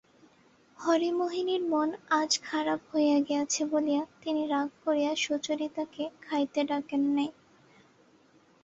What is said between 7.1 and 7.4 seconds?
নাই।